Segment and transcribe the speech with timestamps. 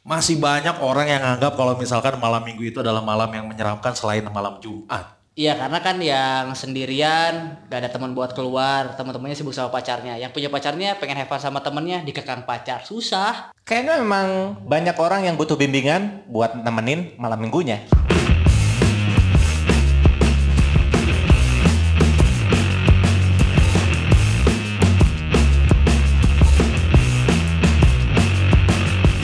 [0.00, 4.24] masih banyak orang yang anggap kalau misalkan malam minggu itu adalah malam yang menyeramkan selain
[4.28, 5.20] malam Jumat.
[5.38, 10.34] Iya karena kan yang sendirian gak ada teman buat keluar teman-temannya sibuk sama pacarnya yang
[10.34, 15.38] punya pacarnya pengen have fun sama temennya dikekang pacar susah Kayaknya memang banyak orang yang
[15.38, 17.86] butuh bimbingan buat nemenin malam minggunya.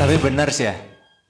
[0.06, 0.78] Tapi bener sih ya,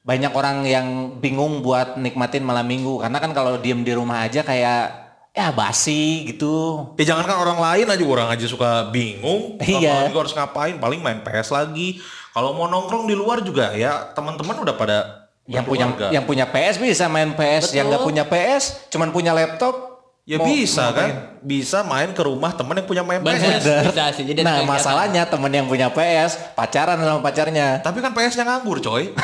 [0.05, 4.45] banyak orang yang bingung buat nikmatin malam minggu karena kan kalau diem di rumah aja
[4.45, 6.85] kayak ya basi gitu.
[7.01, 9.57] Ya jangankan orang lain aja orang aja suka bingung.
[9.57, 9.93] Kalau Iya.
[9.97, 10.77] malam minggu harus ngapain?
[10.77, 12.05] Paling main PS lagi.
[12.37, 14.99] Kalau mau nongkrong di luar juga ya teman-teman udah pada
[15.47, 19.96] Yang punya yang punya PS bisa main PS, yang nggak punya PS cuman punya laptop
[20.27, 23.63] Ya mau- bisa mau kan, bisa main ke rumah temen yang punya main Bener.
[23.63, 23.95] PS.
[23.95, 27.79] Bisa sih, jadi ada nah masalahnya temen yang punya PS pacaran sama pacarnya.
[27.79, 29.15] Tapi kan PS-nya nganggur coy.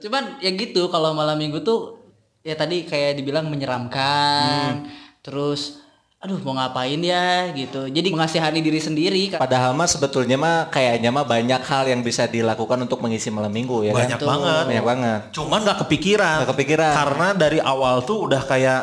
[0.00, 2.00] cuman ya gitu kalau malam minggu tuh
[2.40, 4.88] ya tadi kayak dibilang menyeramkan
[5.20, 5.84] terus
[6.20, 11.08] aduh mau ngapain ya gitu jadi mengasihani diri sendiri kan Padahal mah sebetulnya mah kayaknya
[11.08, 14.28] mah banyak hal yang bisa dilakukan untuk mengisi malam minggu ya Banyak kan.
[14.28, 14.64] banget.
[14.68, 15.20] Banyak banget.
[15.32, 16.44] Cuman gak kepikiran.
[16.44, 16.92] Nggak kepikiran.
[16.92, 18.82] Karena dari awal tuh udah kayak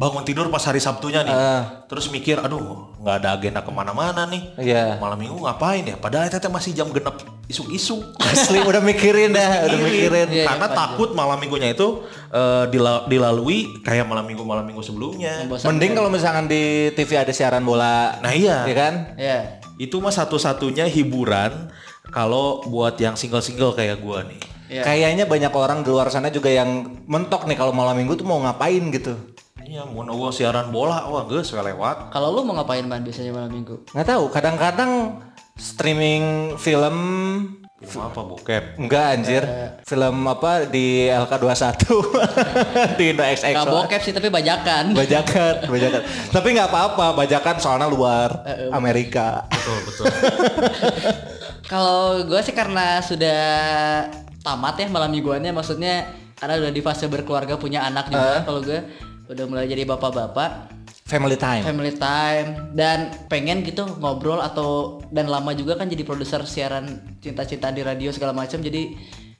[0.00, 1.28] bangun tidur pas hari Sabtunya nih.
[1.36, 1.62] Eh.
[1.92, 4.56] Terus mikir, aduh nggak ada agenda ke mana-mana nih.
[4.56, 4.96] Iya.
[4.96, 6.00] Malam minggu ngapain ya?
[6.00, 7.20] Padahal teteh masih jam genep
[7.52, 8.16] isuk-isuk.
[8.32, 10.28] Asli udah mikirin dah, udah mikirin.
[10.32, 12.00] Iya, Karena iya, takut malam minggunya itu
[12.32, 15.44] eh, dila- dilalui kayak malam minggu malam minggu sebelumnya.
[15.44, 18.16] Mending kalau misalkan di TV ada siaran bola.
[18.24, 18.94] Nah iya, Ya kan?
[19.20, 19.38] ya
[19.76, 21.68] itu mah satu-satunya hiburan
[22.08, 24.40] kalau buat yang single-single kayak gua nih.
[24.70, 24.82] Iya.
[24.86, 28.38] Kayaknya banyak orang di luar sana juga yang mentok nih kalau malam minggu tuh mau
[28.38, 29.18] ngapain gitu.
[29.70, 32.10] Iya, mau nunggu siaran bola, wah geus lewat.
[32.10, 35.22] kalau lu mau ngapain man biasanya malam minggu Nggak tahu, kadang-kadang
[35.54, 36.96] streaming film
[37.78, 38.64] Film apa bokep?
[38.76, 39.42] enggak anjir.
[39.86, 41.80] Film apa di LK21
[42.98, 43.54] di Indo XX.
[43.56, 46.02] Gak bokep sih tapi bajakan Bajakan, bajakan.
[46.34, 48.42] Tapi nggak apa-apa, bajakan soalnya luar
[48.74, 49.46] Amerika.
[49.48, 50.04] Betul, betul.
[51.72, 53.40] Kalau gue sih karena sudah
[54.42, 58.80] tamat ya malam mingguannya maksudnya karena udah di fase berkeluarga punya anak juga kalau gue
[59.30, 60.74] udah mulai jadi bapak-bapak.
[61.06, 61.62] Family time.
[61.62, 62.74] family time.
[62.74, 68.10] Dan pengen gitu ngobrol atau dan lama juga kan jadi produser siaran cinta-cinta di radio
[68.10, 68.94] segala macam jadi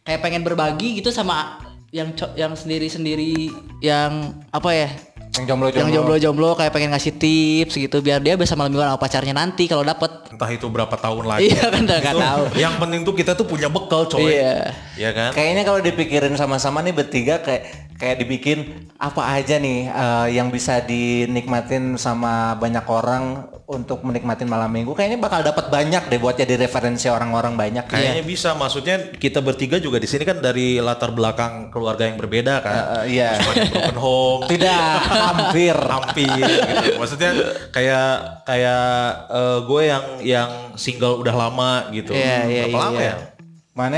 [0.07, 1.59] kayak pengen berbagi gitu sama
[1.91, 3.51] yang yang sendiri-sendiri
[3.83, 4.89] yang apa ya
[5.31, 5.81] Yang jomblo-jomblo.
[5.87, 9.71] yang jomblo-jomblo kayak pengen ngasih tips gitu biar dia bisa malam mingguan sama pacarnya nanti
[9.71, 11.51] kalau dapet Entah itu berapa tahun lagi.
[11.51, 12.43] Iya kan, nggak tahu.
[12.59, 14.31] Yang penting tuh kita tuh punya bekal, coy.
[14.31, 14.75] Iya.
[14.99, 15.31] Iya kan?
[15.35, 20.81] Kayaknya kalau dipikirin sama-sama nih bertiga kayak kayak dibikin apa aja nih eh, yang bisa
[20.81, 24.99] dinikmatin sama banyak orang untuk menikmatin malam minggu.
[24.99, 27.87] Kayaknya bakal dapat banyak deh buat jadi referensi orang-orang banyak.
[27.87, 28.51] Kayaknya bisa.
[28.59, 32.75] Maksudnya kita bertiga juga di sini kan dari latar belakang keluarga yang berbeda kan.
[33.07, 33.39] Eh, iya.
[33.39, 34.43] Semuanya broken home.
[34.51, 35.77] Tidak, hampir.
[35.77, 36.91] hampir gitu.
[36.97, 37.31] Maksudnya
[37.71, 38.11] kayak
[38.45, 38.85] kayak
[39.29, 42.17] eh, gue yang yang single udah lama gitu.
[42.17, 43.07] Iya, iya, Berapa iya, lama iya.
[43.07, 43.15] ya?
[43.71, 43.97] Mana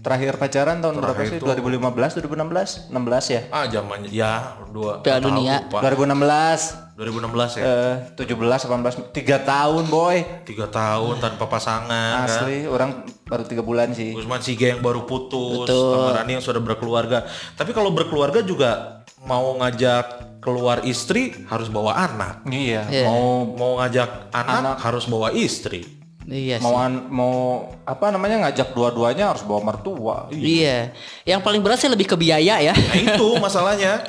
[0.00, 1.38] terakhir pacaran tahun berapa Terakhir sih?
[1.40, 3.40] itu- 2015, 2016, 16 ya?
[3.52, 5.56] Ah zamannya ya dua Piala Dunia.
[5.68, 5.78] lupa.
[5.84, 7.64] 2016 2016 ya.
[7.64, 8.36] eh 17
[8.68, 10.16] 18 3 tahun boy.
[10.44, 12.28] Tiga tahun tanpa pasangan kan.
[12.28, 14.12] Asli, orang baru tiga bulan sih.
[14.12, 15.96] Gusman Sige yang baru putus, Betul.
[15.96, 17.24] Tamarani yang sudah berkeluarga.
[17.56, 20.06] Tapi kalau berkeluarga juga mau ngajak
[20.40, 22.44] keluar istri harus bawa anak.
[22.44, 23.04] Iya, Iya.
[23.06, 26.00] mau Mau ngajak anak, harus bawa istri.
[26.30, 26.62] iya sih.
[26.62, 27.34] mau an- mau
[27.82, 30.30] apa namanya ngajak dua-duanya harus bawa mertua.
[30.30, 30.94] Iya.
[31.26, 32.70] Yang paling berat sih lebih ke biaya ya.
[32.70, 34.04] Nah itu masalahnya.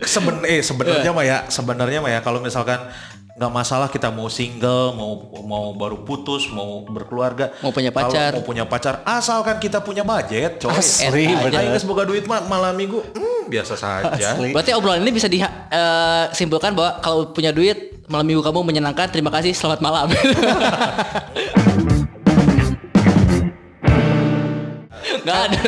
[0.00, 2.78] Seben eh sebenarnya mah ya, sebenarnya mah ya kalau misalkan
[3.38, 5.10] nggak masalah kita mau single, mau
[5.46, 8.30] mau baru putus, mau berkeluarga, Mau punya Kalau pacar.
[8.34, 10.74] mau punya pacar, asalkan kita punya budget, coy.
[10.74, 11.78] Asli, Ayo bener.
[11.78, 14.34] semoga duit mah malam minggu, hmm, biasa saja.
[14.34, 14.50] Asli.
[14.50, 19.06] Berarti obrolan ini bisa disimpulkan bahwa kalau punya duit malam minggu kamu menyenangkan.
[19.12, 19.52] Terima kasih.
[19.54, 20.08] Selamat malam.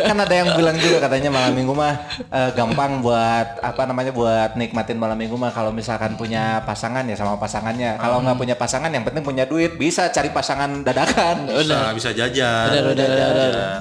[0.09, 1.95] kan ada yang bilang juga katanya malam minggu mah
[2.29, 7.15] eh, gampang buat apa namanya buat nikmatin malam minggu mah kalau misalkan punya pasangan ya
[7.15, 7.97] sama pasangannya.
[7.97, 11.47] Kalau nggak punya pasangan yang penting punya duit bisa cari pasangan dadakan.
[11.51, 13.81] bisa bisa jajan, Bener, bener, bisa bener, jajan.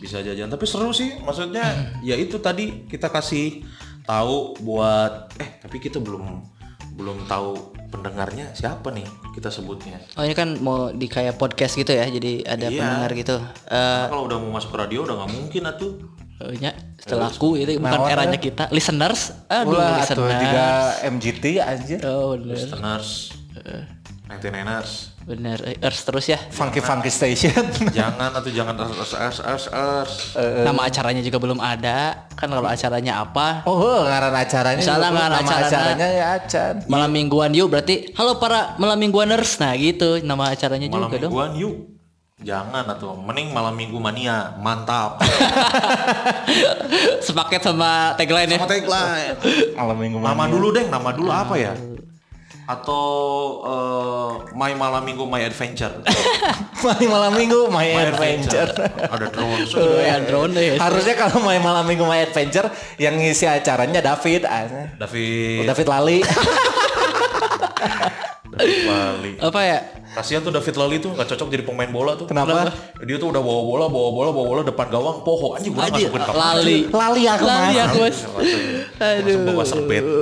[0.00, 0.48] bisa jajan.
[0.52, 1.64] Tapi seru sih, maksudnya
[2.00, 3.64] ya itu tadi kita kasih
[4.06, 6.55] tahu buat eh tapi kita belum
[6.96, 7.54] belum tahu
[7.86, 10.00] pendengarnya siapa nih kita sebutnya.
[10.14, 12.04] Oh ini kan mau di kayak podcast gitu ya.
[12.04, 12.74] Jadi ada Iya.
[12.74, 13.36] pendengar gitu.
[13.36, 15.92] Eh Karena kalau udah mau masuk ke radio udah nggak mungkin atuh.
[16.36, 18.68] eh, nya, setelah aku itu bukan Naon, eranya kita.
[18.68, 19.32] Listeners.
[19.46, 20.36] Aduh Ulah listeners.
[20.38, 20.66] juga
[21.06, 21.98] MGT anjir.
[22.02, 22.52] Oh bener.
[22.52, 23.08] Listeners.
[24.28, 25.15] 99ers.
[25.26, 26.38] Bener, eh, Earth terus ya.
[26.38, 27.66] Funky Funky Station.
[27.98, 30.12] jangan atau jangan ers ers ers ers.
[30.38, 32.30] Nama acaranya juga belum ada.
[32.32, 33.66] Kan kalau acaranya apa?
[33.66, 34.78] Oh, ngaran acaranya.
[34.78, 36.74] Misalnya ngaran nama acaranya- acaranya ya acan.
[36.86, 39.58] Malam mingguan yuk berarti halo para malam mingguaners.
[39.58, 41.30] Nah gitu nama acaranya Malam juga dong.
[41.34, 41.74] mingguan yuk.
[42.36, 44.54] Jangan atau mending malam minggu mania.
[44.62, 45.18] Mantap.
[47.18, 48.58] Sepaket sama tagline ya.
[48.60, 49.34] Sama tagline.
[49.74, 50.52] Malam minggu Nama mania.
[50.54, 51.74] dulu deh, nama dulu apa ya?
[52.66, 53.06] Atau
[53.62, 55.94] eh, My Malam Minggu My Adventure.
[56.86, 58.70] Main malam minggu My, Adventure.
[59.10, 59.66] Ada drone.
[60.06, 60.78] Ya drone deh.
[60.78, 62.70] Harusnya kalau main malam minggu My Adventure
[63.00, 64.46] yang ngisi acaranya David.
[64.46, 65.66] Ah, David.
[65.66, 66.18] David Lali.
[68.56, 69.32] David Lali.
[69.36, 69.78] Apa ya?
[70.16, 72.24] Kasihan tuh David Lali tuh nggak cocok jadi pemain bola tuh.
[72.24, 72.72] Kenapa?
[72.98, 76.00] Dia tuh udah bawa bola, bawa bola, bawa bola depan gawang, poho anjing gua Aduh,
[76.00, 76.34] masukin kapan.
[76.34, 76.78] lali.
[76.88, 77.84] Lali aku Lali mas.
[77.84, 78.18] aku mas.
[78.96, 79.36] Aduh.
[79.44, 80.04] bawa serbet.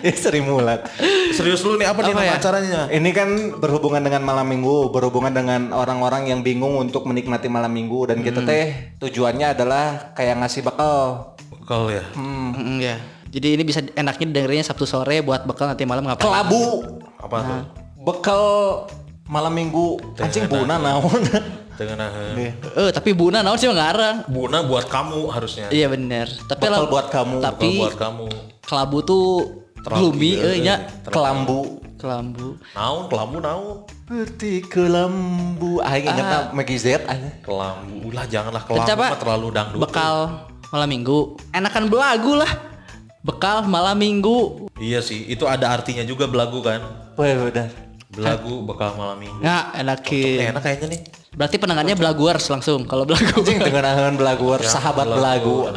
[0.00, 0.86] Ya, Seri Mulat.
[1.32, 2.34] Serius lu nih apa, nih Apa nama ya?
[2.38, 2.80] acaranya?
[2.88, 8.06] Ini kan berhubungan dengan malam minggu, berhubungan dengan orang-orang yang bingung untuk menikmati malam minggu
[8.06, 8.64] dan kita teh
[8.98, 12.04] tujuannya adalah kayak ngasih bekal Bekal ya.
[12.14, 12.96] Mm, ya.
[13.34, 16.22] Jadi ini bisa enaknya dengerinnya Sabtu sore buat bekal nanti malam ngapain?
[16.22, 16.86] kelabu,
[17.18, 17.62] Apa tuh?
[17.98, 18.42] bekal
[19.26, 21.18] malam minggu anjing buna naon.
[21.74, 22.06] Dengan
[22.78, 24.30] Eh tapi Buna naon sih ngarang.
[24.30, 25.66] Buna buat kamu harusnya.
[25.74, 26.30] Iya bener.
[26.46, 28.26] Tapi Bekal lah- buat kamu, Bekal Tapi buat kamu.
[28.62, 29.26] kelabu tuh
[29.82, 31.82] gloomy iya, eh nya Kelambu.
[31.98, 32.48] kelambu.
[32.78, 33.76] Naon, kelambu naon.
[34.06, 35.82] Peti kelambu.
[35.82, 37.42] Aing ingetna Maggie Z aja.
[37.42, 39.80] Kelambu lah janganlah kelambu terlalu dangdut.
[39.82, 40.16] Bekal
[40.70, 41.34] malam minggu.
[41.50, 42.73] Enakan belagu lah.
[43.24, 44.68] Bekal malam minggu.
[44.76, 46.84] Iya sih, itu ada artinya juga belagu kan.
[47.16, 47.72] Wah, benar.
[48.12, 49.40] Belagu bekal malam minggu.
[49.40, 50.38] Nggak enakin.
[50.52, 51.00] enak kayaknya nih.
[51.34, 53.40] Berarti pendengarnya belaguers langsung kalau belagu.
[53.40, 55.72] Anjing dengan ahan belagu, sahabat belagu.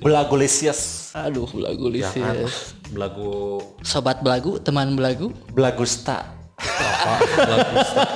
[0.00, 1.10] Belagu lisius.
[1.12, 2.78] Aduh belagu Jangan lisius.
[2.88, 5.34] belagu Sobat belagu, teman belagu.
[5.52, 6.38] Belagusta.
[6.54, 7.14] apa?
[7.44, 7.72] Belagu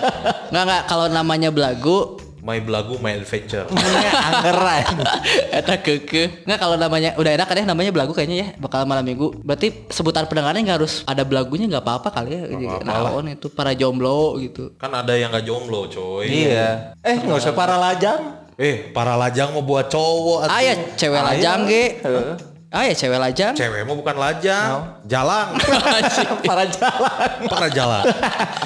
[0.55, 3.65] Nggak nggak kalau namanya belagu My belagu my adventure.
[4.29, 4.85] Angeran.
[5.65, 9.01] Eta keke Nggak kalau namanya Udah enak kan ya namanya belagu kayaknya ya Bakal malam
[9.01, 12.45] minggu Berarti sebutan pendengarnya nggak harus Ada belagunya nggak apa-apa kali ya
[12.85, 16.29] Naon itu Para jomblo gitu kan ada yang gak jomblo, coy.
[16.29, 16.93] iya.
[17.01, 18.45] Eh, nggak usah para lajang.
[18.61, 20.47] Eh, para lajang mau buat cowok.
[20.47, 21.85] Ah ya cewek lajang ge
[22.75, 25.55] Ah ya cewek lajang Cewek mau bukan lajang, jalang.
[26.43, 27.31] para jalan.
[27.47, 28.03] para jalan.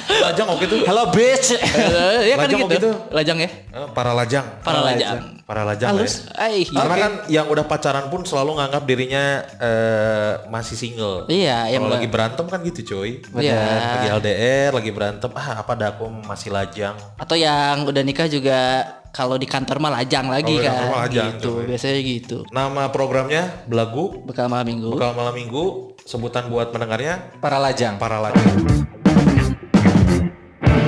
[0.09, 0.81] lajang oke tuh.
[0.81, 1.53] Halo bitch.
[1.53, 2.89] Eh, Ya kan Lajang gitu gitu.
[3.13, 4.45] Lajang ya Eh, Para lajang.
[4.65, 6.41] Para lajang Para lajang Halus ya.
[6.41, 11.29] Ay, Karena kan yang udah pacaran pun selalu nganggap dirinya eh, masih single.
[11.29, 13.21] Iya yang Kalau lagi berantem kan gitu coy.
[13.37, 13.61] Iya.
[13.93, 16.97] Lagi LDR, lagi berantem, ah apa dah aku masih lajang.
[17.13, 21.01] Atau yang udah nikah juga Kalau di kantor mah lajang lagi di kan kantor mah
[21.03, 21.63] lajang, Gitu coy.
[21.65, 25.65] Biasanya gitu Nama programnya Belagu, Bekal malam minggu Bekal Malam Minggu.
[26.05, 27.97] Sebutan buat pendengarnya Para lajang.
[27.97, 28.57] para lajang.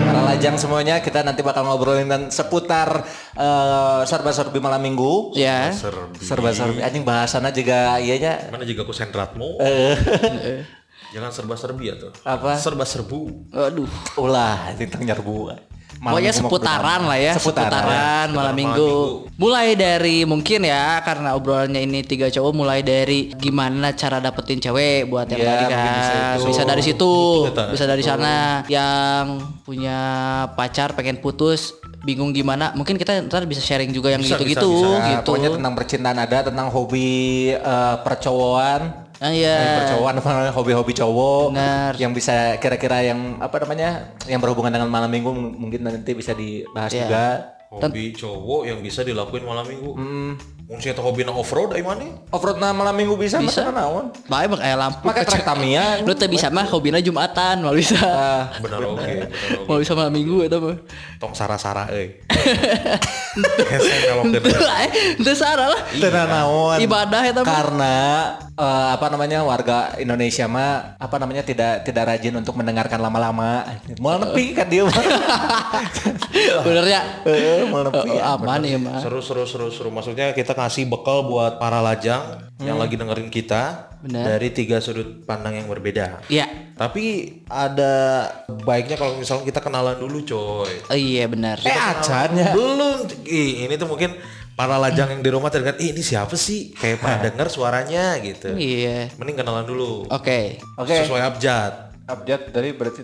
[0.01, 5.33] Para lajang semuanya kita nanti bakal ngobrolin dan seputar eh, serba-serbi malam minggu.
[5.33, 6.19] Ya Serbi.
[6.19, 9.57] Serba-serbi anjing bahasana juga iyanya Mana juga aku sendratmu?
[11.11, 12.11] Jangan serba serbi ya tuh.
[12.23, 12.55] Apa?
[12.55, 13.49] Serba serbu.
[13.51, 15.70] Aduh ulah tentang nyerbu.
[16.01, 17.69] Malam Pokoknya seputaran lah ya, Seputaran.
[17.69, 18.93] seputaran, malam malam minggu.
[19.37, 25.05] Mulai dari mungkin ya karena obrolannya ini tiga cowok mulai dari gimana cara dapetin cewek
[25.05, 25.77] buat yang Iya, tadi kan.
[25.93, 26.45] bisa itu.
[26.49, 27.13] Bisa dari situ,
[27.53, 28.65] bisa dari sana.
[28.65, 29.99] Yang punya
[30.57, 34.97] pacar pengen putus bingung gimana mungkin kita ntar bisa sharing juga yang gitu-gitu bisa, bisa.
[34.97, 37.09] Nah, gitu Pokoknya tentang percintaan ada, tentang hobi
[37.53, 39.10] eh, percowoan.
[39.21, 41.93] Ah iya percowoan apa namanya hobi-hobi cowok Benar.
[42.01, 46.89] yang bisa kira-kira yang apa namanya yang berhubungan dengan malam minggu mungkin nanti bisa dibahas
[46.89, 47.05] Iya.
[47.05, 47.25] juga
[47.71, 49.95] Hobi cowok yang bisa dilakuin malam minggu.
[49.95, 50.35] Hmm.
[50.71, 52.07] Mun saya hobi na off road ai mana?
[52.31, 53.67] off-road na malam minggu bisa Bisa.
[53.67, 55.99] masa naon Baik kayak lampu Pakai trek Tamiya.
[56.07, 57.99] Lu teh bisa mah hobina Jumatan mal bisa.
[57.99, 59.11] Ah, Benar oke.
[59.67, 60.79] Mau bisa malam minggu eta mah.
[61.19, 62.15] Tong sara-sara euy.
[63.67, 64.15] Hese
[65.19, 65.81] Itu salah lah.
[65.91, 67.51] Tenan naon Ibadah eta mah.
[67.51, 67.95] karena
[68.55, 73.67] eh, apa namanya warga Indonesia mah apa namanya tidak tidak rajin untuk mendengarkan lama-lama
[73.99, 75.03] mau nepi kan dia mah
[76.63, 77.01] Bener ya.
[77.27, 79.03] Eh, mau nepi Eh, aman ya mah.
[79.03, 79.91] Seru seru seru seru.
[79.91, 84.37] Maksudnya kita kasih bekal buat para lajang yang lagi dengerin kita Benar.
[84.37, 86.21] dari tiga sudut pandang yang berbeda.
[86.29, 86.73] Iya.
[86.77, 88.25] Tapi ada
[88.65, 90.73] baiknya kalau misalnya kita kenalan dulu, coy.
[90.89, 91.57] Oh iya benar.
[91.61, 93.05] eh acarnya Belum.
[93.25, 94.13] Ih, ini tuh mungkin
[94.57, 96.73] para lajang yang di rumah terdekat, "Ih, ini siapa sih?
[96.73, 98.53] Kayak pernah denger suaranya gitu.
[98.53, 99.13] Iya.
[99.17, 100.05] Mending kenalan dulu.
[100.09, 100.61] Oke.
[100.77, 101.05] Oke.
[101.05, 101.93] Sesuai abjad.
[102.09, 103.01] Abjad dari berarti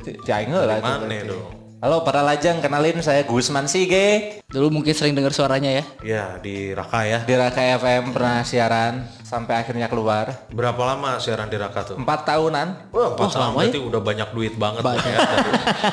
[0.65, 1.66] Dari tuh mana dong?
[1.77, 4.41] Halo para lajang, kenalin saya Gusman Sige.
[4.49, 5.83] Dulu mungkin sering dengar suaranya ya.
[6.01, 7.21] Ya di Raka ya.
[7.21, 10.49] Di Raka FM pernah siaran sampai akhirnya keluar.
[10.49, 11.95] Berapa lama siaran di Raka tuh?
[12.01, 12.89] Empat tahunan.
[12.89, 15.19] Wah, empat tahun lama berarti udah banyak duit banget tuh ya.
[15.21, 15.51] Dari,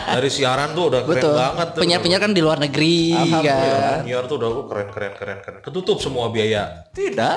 [0.08, 1.36] dari siaran tuh udah keren Betul.
[1.36, 1.80] banget tuh.
[1.84, 2.96] Penyiar-penyiar kan di luar negeri
[3.44, 4.00] kan.
[4.08, 5.60] Penyiar tuh udah oh, keren keren keren keren.
[5.60, 6.88] Ketutup semua biaya.
[6.96, 7.36] Tidak.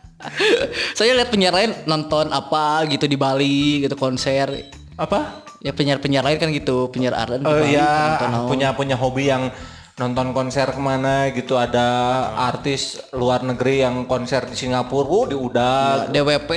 [0.96, 4.48] Saya lihat penyiar lain nonton apa gitu di Bali gitu konser.
[4.96, 5.43] Apa?
[5.64, 9.48] Ya penyiar-penyiar lain kan gitu, penyiar Ardan di Oh iya, punya punya hobi yang
[9.96, 11.56] nonton konser ke mana gitu.
[11.56, 11.88] Ada
[12.36, 15.72] artis luar negeri yang konser di Singapura, uh, di udah
[16.12, 16.50] DWP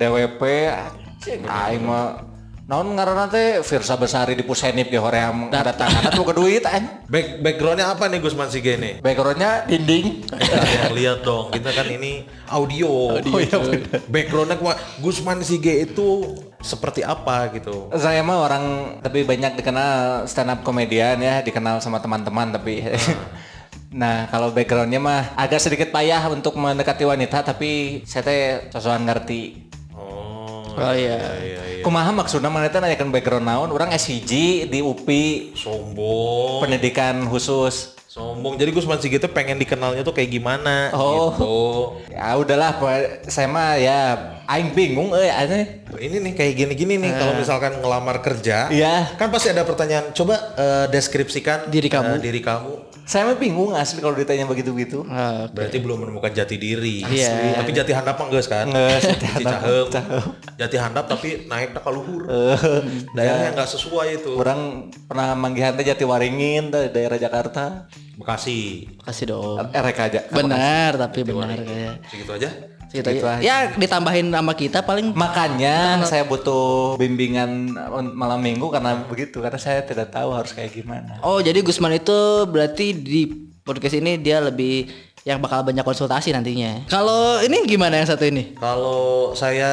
[0.00, 0.42] DWP,
[0.72, 2.33] anjing, aing mah
[2.64, 7.04] naon ngaranna teh Firsa Besari di Pusenip ge hoream ada tangan tuh ke duit anjing.
[7.04, 9.04] Back backgroundnya apa nih Gusman Sige nih?
[9.04, 10.24] Backgroundnya dinding.
[10.32, 11.52] Yang lihat dong.
[11.52, 13.20] Kita kan ini audio.
[13.20, 13.60] Oh iya.
[14.08, 17.92] Backgroundnya kema- Gusman Sige itu seperti apa gitu?
[17.92, 18.64] Saya mah orang
[19.04, 22.80] tapi banyak dikenal stand up komedian ya, dikenal sama teman-teman tapi
[23.94, 28.40] Nah, kalau backgroundnya mah agak sedikit payah untuk mendekati wanita tapi saya teh
[28.74, 29.70] sosokan ngerti.
[30.74, 31.16] Oh, Oh iya.
[31.38, 31.82] iya iya.
[31.82, 33.68] Kumaha maksudnya mana teh nanyakeun background naon?
[33.68, 34.32] Orang SCG
[34.66, 36.60] di UPI Sombong.
[36.60, 37.92] pendidikan khusus.
[38.06, 38.54] Sombong.
[38.54, 41.34] Jadi Gusman Sige itu pengen dikenalnya tuh kayak gimana Oh.
[41.34, 41.58] gitu.
[42.08, 42.78] Ya udahlah,
[43.24, 43.98] saya mah ya
[44.46, 45.82] aing bingung euy aneh.
[45.90, 49.14] Ini nih kayak gini-gini nih kalau misalkan ngelamar kerja, Iya.
[49.14, 50.10] kan pasti ada pertanyaan.
[50.10, 52.14] Coba eh, deskripsikan Diri kamu.
[52.14, 52.93] eh, diri kamu.
[53.04, 55.04] Saya mah bingung asli kalau ditanya begitu-begitu.
[55.12, 57.04] Ah, Berarti belum menemukan jati diri.
[57.04, 57.60] Iya.
[57.60, 58.64] Tapi jati handap mah geus kan?
[58.64, 59.44] Geus, jati
[60.56, 61.04] Jati handap.
[61.04, 62.24] Jati tapi naik ke luhur.
[63.12, 64.32] Daerahnya nggak sesuai itu.
[64.40, 67.92] Orang pernah manggihan teh Jatiwaringin teh daerah Jakarta.
[68.14, 68.86] Bekasi.
[69.04, 69.58] kasih dong.
[69.74, 70.20] Eh rek aja.
[70.30, 71.94] Benar, tapi benar kayak.
[72.08, 72.48] Segitu aja.
[72.94, 73.42] Gitu Gitu aja.
[73.42, 73.42] aja.
[73.42, 77.74] Ya ditambahin sama kita paling Makanya saya butuh bimbingan
[78.14, 81.18] malam minggu karena begitu karena saya tidak tahu harus kayak gimana.
[81.26, 83.22] Oh, jadi Gusman itu berarti di
[83.66, 84.86] podcast ini dia lebih
[85.24, 86.84] yang bakal banyak konsultasi nantinya.
[86.84, 88.52] Kalau ini gimana yang satu ini?
[88.60, 89.72] Kalau saya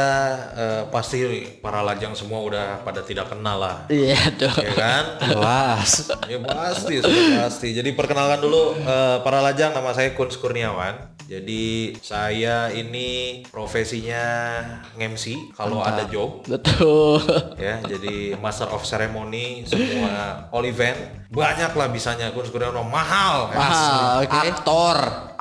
[0.56, 1.28] eh, pasti
[1.60, 3.84] para lajang semua udah pada tidak kenal lah.
[3.92, 4.48] Iya tuh.
[4.64, 5.04] ya kan?
[5.28, 6.08] Jelas.
[6.32, 7.76] ya pasti, sudah pasti.
[7.76, 11.11] Jadi perkenalkan dulu eh, para lajang, nama saya Kun Kurniawan.
[11.32, 14.60] Jadi saya ini profesinya
[15.00, 17.24] MC kalau ada job Betul.
[17.56, 17.80] ya.
[17.88, 23.48] Jadi Master of Ceremony semua all event banyak lah bisanya Kun Kurniawan mahal.
[23.48, 23.64] ya.
[23.64, 24.40] Ah, oke.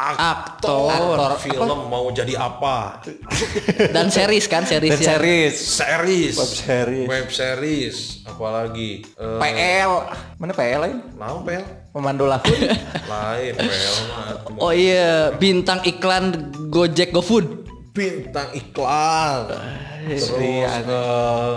[0.00, 0.88] Aktor.
[0.88, 1.30] Aktor.
[1.38, 3.04] film mau jadi apa?
[3.86, 5.08] Dan series kan series Dan ya.
[5.14, 5.54] series.
[5.56, 7.06] Series, Web series.
[7.06, 9.90] web series, apalagi eh, PL.
[10.36, 10.98] Mana PL lain?
[11.14, 12.48] mau pel Pemandu lagu.
[13.12, 13.68] lain pel
[14.08, 14.56] mah.
[14.58, 16.32] Oh iya, bintang iklan
[16.66, 17.68] Gojek GoFood.
[17.90, 19.50] bintang iklan
[20.06, 20.70] terus Iya.
[20.80, 21.56] eh,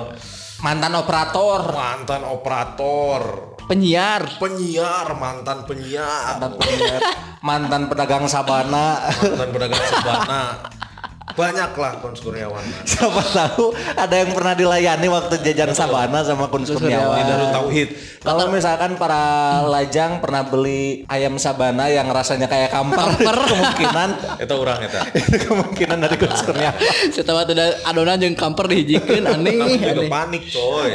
[0.60, 1.62] Mantan operator.
[1.70, 3.22] mantan operator
[3.64, 4.28] Penyiar.
[4.36, 7.02] penyiar mantan penyiar Mantan penyiar.
[7.44, 9.04] Mantan pedagang sabana.
[9.20, 10.42] mantan pedagang sabana
[11.34, 16.64] banyak lah Kun Kurniawan Siapa tahu ada yang pernah dilayani waktu jajan sabana sama Kun
[16.64, 17.26] di Kurniawan.
[17.26, 17.90] Darut Tauhid.
[18.24, 23.12] Kalau misalkan para lajang pernah beli ayam sabana yang rasanya kayak kamper,
[23.52, 24.10] kemungkinan
[24.40, 26.80] itu orang itu itu kemungkinan dari Kun Kurniawan.
[27.12, 29.58] Setelah udah adonan jeung kamper dihijikeun aneh.
[29.78, 30.92] Juga panik coy.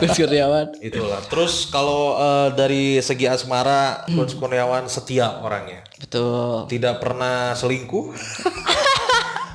[0.00, 0.66] Gus Kurniawan.
[0.80, 1.20] itulah.
[1.28, 5.86] Terus kalau eh, dari segi asmara Kun Kurniawan setia orangnya?
[6.00, 6.64] Betul.
[6.72, 8.16] tidak pernah selingkuh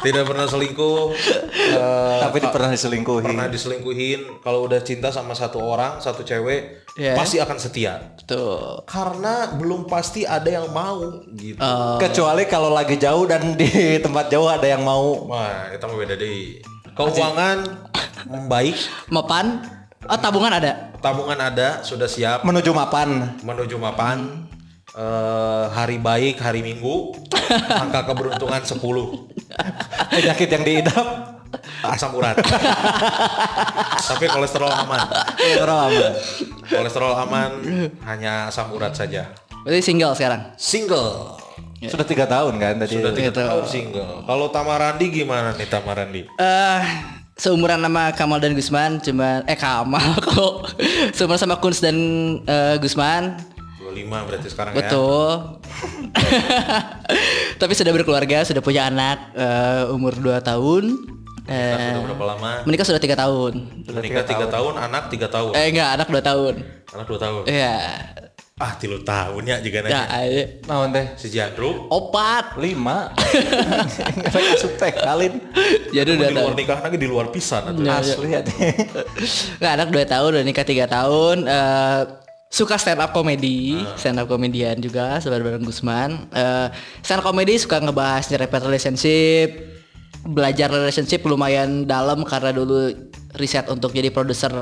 [0.06, 1.00] tidak pernah selingkuh
[1.74, 3.26] eh, Tapi di- pernah diselingkuhi.
[3.26, 7.12] pernah diselingkuhin kalau udah cinta sama satu orang satu cewek Iya.
[7.12, 8.80] pasti akan setia Betul.
[8.86, 11.60] karena belum pasti ada yang mau gitu
[11.98, 15.28] Kecuali kalau lagi jauh dan di tempat jauh ada yang mau.
[15.28, 17.58] wah itu mah beda deh keuangan
[18.26, 19.60] membaik Mapan.
[20.06, 20.96] Oh, tabungan ada.
[20.98, 23.36] tabungan ada sudah siap Menuju mapan.
[23.42, 24.48] menuju mapan
[24.94, 27.12] eh, hari baik hari minggu
[27.84, 29.35] angka keberuntungan 10
[30.10, 31.08] Penyakit yang diidap.
[31.82, 32.36] asam urat
[34.02, 35.08] tapi kolesterol aman
[35.56, 36.12] Orang aman.
[36.66, 37.52] kolesterol aman
[38.04, 39.32] hanya asam urat saja
[39.64, 40.42] Berarti single sekarang.
[40.56, 41.40] single
[41.82, 42.98] Sudah tiga tahun kan tadi.
[42.98, 46.82] sudah tiga tahun single kalau Tamarandi gimana nih Tamarandi Eh,
[47.36, 50.76] seumuran nama Kamal dan Gusman, cuma eh Kamal kok.
[51.12, 51.96] seumuran sama Kuns dan
[52.42, 53.38] eh, Gusman.
[53.98, 55.30] 25 berarti sekarang ya Betul.
[57.56, 60.84] Tapi sudah berkeluarga, sudah punya anak eh, umur 2 tahun.
[61.46, 63.54] Menikah Eh, sudah berapa lama menikah sudah tiga tahun.
[63.88, 66.54] menikah tiga tahun anak tiga tahun Eh enggak, anak 2 tahun.
[66.90, 67.76] anak dua tahun Iya.
[68.56, 70.42] ah tilu tahun ya juga Ya, nanya ayo.
[70.66, 71.06] Naon teh?
[71.14, 72.58] si Jandro Opat.
[72.58, 73.14] Lima.
[74.56, 75.38] Asup teh kalin.
[75.92, 76.58] Jadi di udah luar tahu.
[76.58, 77.84] nikah lagi di luar pisan atuh.
[77.84, 78.42] Ya, Asli ya.
[79.60, 81.38] Nggak, anak 2 tahun, udah nikah 3 tahun.
[81.46, 82.02] Eh
[82.56, 86.32] suka stand up comedy, stand up komedian juga sebareng Gusman.
[86.32, 86.68] Eh,
[87.04, 89.48] stand up comedy suka ngebahas nyerempet relationship,
[90.24, 92.96] belajar relationship lumayan dalam karena dulu
[93.36, 94.56] riset untuk jadi produser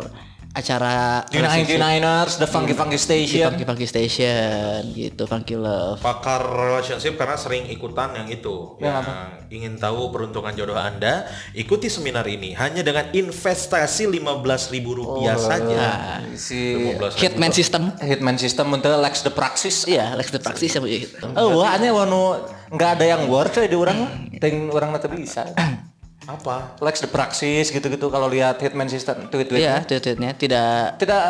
[0.53, 3.49] acara The 99ers, The Funky Funky di Station.
[3.49, 5.97] Funky Funky Station gitu, Funky Love.
[5.97, 8.77] pakar relationship karena sering ikutan yang itu.
[8.77, 9.01] yang
[9.49, 11.25] ingin tahu peruntungan jodoh Anda,
[11.57, 16.21] ikuti seminar ini hanya dengan investasi 15.000 rupiah saja.
[16.37, 17.17] Si 15.000.
[17.17, 17.83] Hitman System.
[17.97, 19.89] Hitman System untuk Lex the Praxis.
[19.89, 21.17] Iya, Lex the Praxis yang punya itu.
[21.33, 22.37] Oh, wah, aneh wanu
[22.69, 25.49] nggak ada yang worth di orang, ting orang nanti bisa.
[26.27, 26.79] Apa?
[26.79, 31.23] Lex the Praxis gitu-gitu kalau lihat Hitman System tweet-tweet Iya, tweet-tweetnya tidak tidak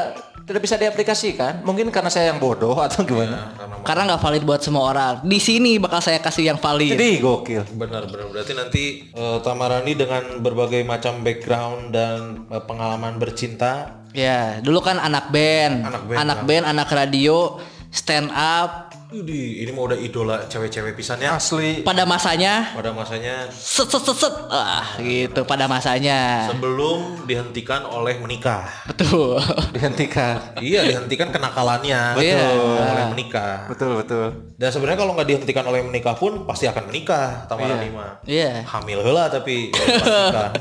[0.43, 1.63] tidak bisa diaplikasikan.
[1.63, 3.55] Mungkin karena saya yang bodoh atau gimana.
[3.88, 5.13] karena nggak valid buat semua orang.
[5.23, 6.93] Di sini bakal saya kasih yang valid.
[6.93, 7.63] Jadi gokil.
[7.79, 8.27] Benar, benar.
[8.31, 15.01] Berarti nanti eh, Tamarani dengan berbagai macam background dan eh, pengalaman bercinta Ya, dulu kan
[15.01, 17.57] anak band, Anak band, anak band, anak radio,
[17.89, 18.92] stand up.
[19.13, 21.86] Widih, ini mau udah idola cewek-cewek pisannya Asli.
[21.86, 25.46] Pada masanya, pada masanya set set set set, ah gitu.
[25.46, 28.65] Pada masanya, sebelum dihentikan oleh menikah.
[28.89, 29.38] betul.
[29.70, 30.58] Dihentikan.
[30.65, 32.58] iya, dihentikan kenakalannya Betul.
[32.74, 33.70] oleh menikah.
[33.70, 34.25] Betul betul.
[34.58, 38.17] Dan sebenarnya kalau nggak dihentikan oleh menikah pun pasti akan menikah Tamarani mah.
[38.25, 38.65] Iya.
[38.65, 40.58] Hamil heula tapi pastikan.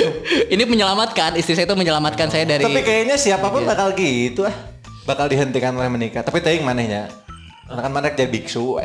[0.54, 2.62] Ini menyelamatkan istri saya itu menyelamatkan saya dari.
[2.62, 4.54] Tapi kayaknya siapa pun bakal gitu ah.
[5.02, 6.22] Bakal dihentikan oleh menikah.
[6.22, 7.25] Tapi teuing manehnya.
[7.66, 8.78] Karena kan mana jadi biksu.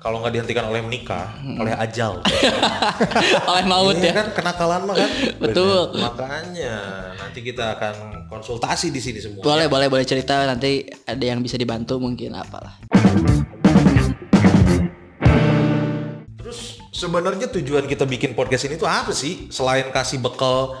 [0.00, 2.24] Kalau nggak dihentikan oleh menikah, oleh ajal.
[3.52, 4.12] oleh maut Iya ya.
[4.24, 5.10] kan kenakalan mah kan.
[5.36, 6.00] Betul.
[6.00, 6.74] Makanya
[7.20, 9.44] nanti kita akan konsultasi di sini semua.
[9.44, 12.80] Boleh, boleh, boleh cerita nanti ada yang bisa dibantu mungkin apalah.
[16.40, 19.52] Terus sebenarnya tujuan kita bikin podcast ini tuh apa sih?
[19.52, 20.72] Selain kasih bekal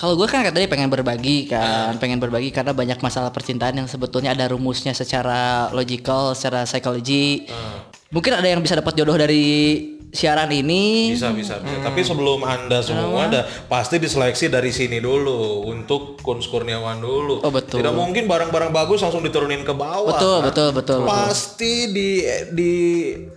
[0.00, 4.32] Kalau gue kan tadi pengen berbagi kan, pengen berbagi karena banyak masalah percintaan yang sebetulnya
[4.32, 7.44] ada rumusnya secara logical, secara psikologi.
[8.10, 9.46] Mungkin ada yang bisa dapat jodoh dari
[10.10, 11.14] siaran ini.
[11.14, 11.78] bisa bisa bisa.
[11.78, 17.38] Tapi sebelum anda semua ada pasti diseleksi dari sini dulu untuk Kuns Kurniawan dulu.
[17.38, 17.78] Oh, betul.
[17.78, 20.10] Tidak mungkin barang-barang bagus langsung diturunin ke bawah.
[20.10, 20.46] Betul, kan?
[20.50, 21.06] betul, betul, betul.
[21.06, 22.10] Pasti di
[22.50, 22.72] di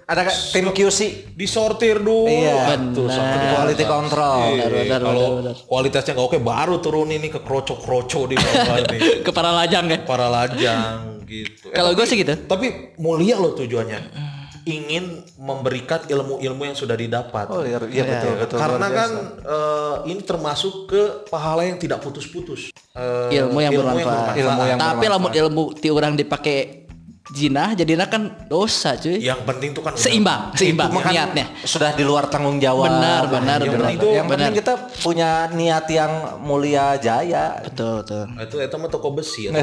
[0.10, 1.30] Ada tim QC.
[1.38, 2.26] disortir dulu.
[2.26, 3.14] Iya, benar.
[3.14, 4.42] sampai di Quality control.
[4.42, 5.56] Iya, Benar, benar, kalau benar, benar.
[5.70, 9.02] kualitasnya nggak oke baru turunin nih ke kroco-kroco di bawah nih.
[9.26, 10.02] Ke para lajang ya.
[10.02, 11.70] Para lajang gitu.
[11.70, 12.34] Eh, Kalau gue sih gitu.
[12.34, 14.33] Tapi mulia loh tujuannya.
[14.64, 17.46] Ingin memberikan ilmu-ilmu yang sudah didapat.
[17.48, 18.58] Oh iya, iya betul betul.
[18.58, 19.44] Karena kan biasa.
[19.46, 22.72] eh, ini termasuk ke pahala yang tidak putus-putus.
[22.90, 24.34] Eh, Ilmu yang bermanfaat.
[24.34, 26.86] Ilmu yang Tapi lamun ilmu ti orang dipakai
[27.26, 29.16] jinah jadinya kan dosa cuy.
[29.18, 31.46] Yang penting tuh kan Seimbang, seimbang Kan niatnya.
[31.62, 32.88] sudah di luar tanggung jawab.
[32.90, 33.80] Benar, benar, yang benar.
[33.82, 34.40] penting, itu, yang Benar.
[34.44, 37.60] penting kita punya niat yang mulia jaya.
[37.64, 38.24] Betul, betul.
[38.38, 39.56] Itu itu mah toko besi TB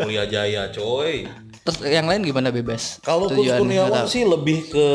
[0.00, 1.26] Mulia Jaya, coy.
[1.60, 2.98] Terus yang lain gimana bebas?
[3.00, 4.88] Kalau Kus Kurniawan sih lebih ke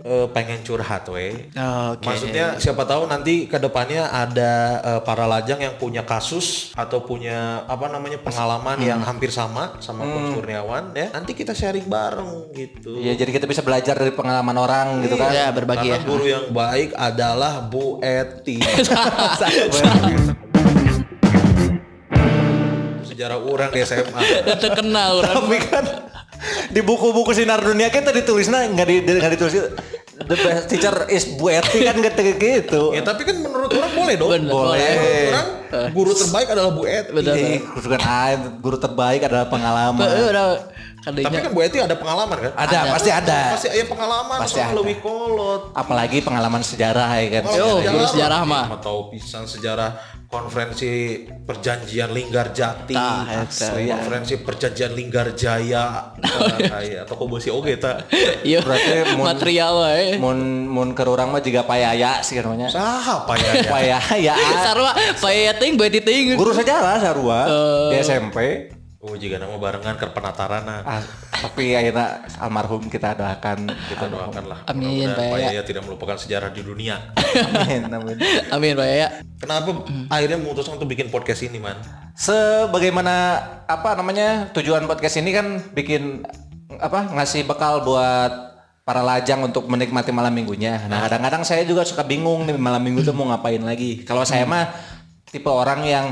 [0.00, 1.48] eh, pengen curhat we.
[1.54, 2.04] Oh, Oke.
[2.04, 7.64] Maksudnya siapa tahu nanti ke depannya ada eh, para lajang yang punya kasus atau punya
[7.64, 8.88] apa namanya pengalaman Hmm.
[8.88, 11.08] yang hampir sama sama Kus Kurniawan ya.
[11.12, 12.92] Nanti kita sharing bareng gitu.
[12.94, 15.32] Iya, jadi kita bisa belajar dari pengalaman orang gitu kan.
[15.32, 16.08] Ya berbagi Karena ya.
[16.08, 18.60] guru yang baik adalah Bu Eti.
[23.12, 24.20] Sejarah orang di SMA.
[24.48, 25.34] Dan terkenal orang.
[25.36, 25.84] Tapi kan
[26.72, 29.54] di buku-buku sinar dunia kita ditulisnya nggak di nggak ditulis
[30.26, 32.96] the best teacher is Bu Eti kan nggak kayak gitu.
[32.96, 34.30] Ya tapi kan menurut orang boleh dong.
[34.32, 34.80] Bener, boleh.
[34.80, 35.48] Menurut orang
[35.92, 37.60] guru terbaik adalah Bu Eti.
[37.60, 40.08] Bukan ah, guru terbaik adalah pengalaman.
[41.02, 42.52] Eh, udah Tapi kan Bu Eti ada pengalaman kan?
[42.54, 43.58] Ada, pasti ada.
[43.58, 44.78] Pasti ada pengalaman Pasti soal ada.
[44.78, 45.74] lebih kolot.
[45.74, 47.42] Apalagi pengalaman sejarah ya kan.
[47.58, 48.64] Yo, guru sejarah mah.
[48.70, 49.98] Mau tahu pisan sejarah
[50.32, 53.68] konferensi perjanjian Linggar Jati, Tah, eta.
[53.76, 56.16] konferensi perjanjian Linggar Jaya,
[57.04, 58.00] atau kok besi oge ta.
[58.40, 58.64] Iya.
[58.64, 60.16] Berarti mun- material wae.
[60.16, 62.72] Mun mun ke orang mah juga payaya sih namanya.
[62.72, 63.50] Saha apa ya?
[63.52, 63.62] ya?
[63.68, 64.34] Payaya.
[64.70, 66.32] Sarua paya ting bae ting.
[66.32, 67.44] Guru sejarah sarua
[67.92, 68.38] di SMP.
[69.02, 70.86] Oh jika nama barengan ke penataran nah.
[70.86, 71.02] Ah,
[71.34, 74.58] tapi akhirnya almarhum kita doakan Kita doakan lah.
[74.70, 75.58] Amin, Pak Yaya.
[75.58, 77.10] Yaya tidak melupakan sejarah di dunia.
[77.18, 78.14] amin amin.
[78.54, 79.10] Amin Pak ya.
[79.42, 79.74] Kenapa
[80.06, 81.82] akhirnya memutuskan untuk bikin podcast ini, Man?
[82.14, 86.22] Sebagaimana apa namanya tujuan podcast ini kan bikin
[86.78, 88.54] apa ngasih bekal buat
[88.86, 90.78] para lajang untuk menikmati malam minggunya.
[90.86, 94.06] Nah kadang-kadang saya juga suka bingung nih malam minggu tuh mau ngapain lagi.
[94.06, 94.70] Kalau saya mah
[95.26, 96.06] tipe orang yang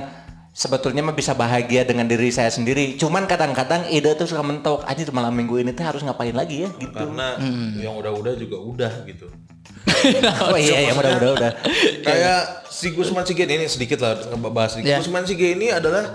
[0.51, 2.99] sebetulnya mah bisa bahagia dengan diri saya sendiri.
[2.99, 4.83] Cuman kadang-kadang ide tuh suka mentok.
[4.85, 6.95] Aja malam minggu ini tuh harus ngapain lagi ya gitu.
[6.95, 7.39] Karena
[7.79, 9.27] yang udah-udah juga udah gitu.
[10.51, 11.53] Oh iya ya udah udah udah.
[12.01, 12.41] Kayak
[12.73, 14.91] si Gusman Sige ini sedikit lah ngebahas sedikit.
[14.93, 14.99] Ya.
[15.01, 16.09] Gusman Sige ini adalah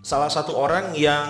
[0.00, 1.26] salah satu orang yang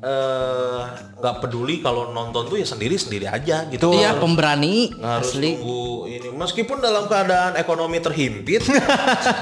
[0.00, 0.80] eh,
[1.16, 3.96] nggak peduli kalau nonton tuh ya sendiri sendiri aja gitu.
[3.96, 5.50] Iya, pemberani Nggak harus asli.
[5.56, 8.62] tunggu ini meskipun dalam keadaan ekonomi terhimpit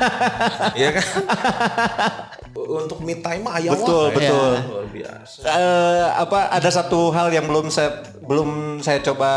[0.83, 1.07] ya kan
[2.55, 4.17] untuk me time mah aya Betul, wae.
[4.17, 4.53] betul.
[4.65, 7.91] luar biasa Eh, apa ada satu hal yang belum saya
[8.21, 9.31] belum saya coba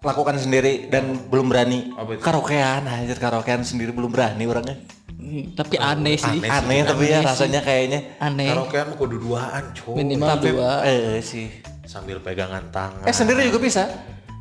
[0.00, 1.88] lakukan sendiri dan belum berani.
[2.18, 4.76] Karaokean, anjir karaokean sendiri belum berani orangnya.
[5.14, 6.36] Hmm, Tapi aneh sih.
[6.36, 6.50] Aneh.
[6.50, 8.12] Aneh tapi ya rasanya kayaknya.
[8.18, 8.48] Aneh.
[8.50, 10.84] karaokean mah kudu duaan coy Minimal Tapi dua.
[10.84, 11.48] eh sih.
[11.84, 13.84] sambil pegangan tangan Eh sendiri juga bisa.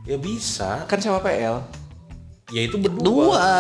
[0.03, 1.59] ya bisa Kan sewa PL.
[2.49, 3.51] ya itu berdua Dua.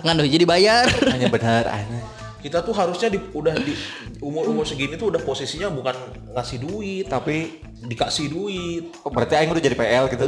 [0.00, 0.86] Nganu jadi bayar.
[1.08, 2.02] Hanya benar aneh.
[2.38, 3.74] Kita tuh harusnya di, udah di
[4.22, 5.94] umur umur segini tuh udah posisinya bukan
[6.32, 10.26] ngasih duit Tapi dikasih duit oh, berarti aing udah jadi PL gitu.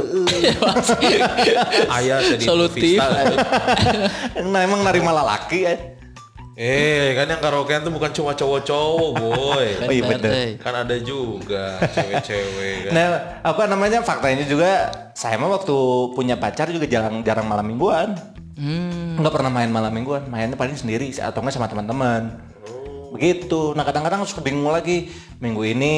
[1.91, 2.95] ayah jadi Solutif.
[2.95, 3.07] Vista.
[4.51, 5.75] nah emang narima lalaki ya.
[6.53, 10.29] eh kan yang karaokean tuh bukan cuma cowok-cowok boy Oh iya bener.
[10.29, 10.49] eh.
[10.59, 13.05] kan ada juga cewek-cewek kan Nah,
[13.41, 15.75] apa namanya faktanya juga saya mah waktu
[16.11, 18.13] punya pacar juga jarang jarang malam mingguan.
[18.61, 19.17] Hmm.
[19.17, 22.37] Nggak pernah main malam mingguan, mainnya paling sendiri atau nggak sama teman-teman.
[23.09, 23.73] Begitu.
[23.73, 25.09] Nah kadang-kadang suka bingung lagi
[25.41, 25.95] minggu ini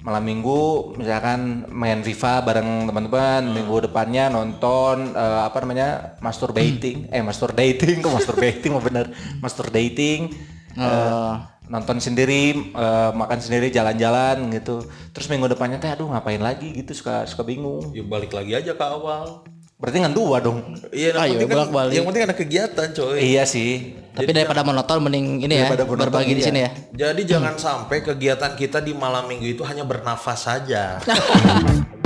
[0.00, 7.20] malam minggu misalkan main FIFA bareng teman-teman, minggu depannya nonton eh, apa namanya masturbating, eh
[7.20, 9.12] masturbating kok masturbating mau bener
[9.44, 10.32] masturbating.
[10.80, 11.34] Eh,
[11.68, 14.88] nonton sendiri, eh, makan sendiri, jalan-jalan gitu.
[15.12, 17.92] Terus minggu depannya teh aduh ngapain lagi gitu suka suka bingung.
[17.92, 19.44] ya balik lagi aja ke awal
[19.80, 20.60] Berarti ngan dua dong.
[20.92, 21.92] iya yang Ayo, penting kan, bolak-balik.
[21.96, 23.96] yang penting ada kegiatan coy Iya sih.
[24.12, 26.48] Tapi daripada monoton mending ini ya berbagi di iya.
[26.50, 26.70] sini ya.
[26.92, 30.98] jadi jangan sampai kegiatan kita di malam minggu itu hanya bernafas saja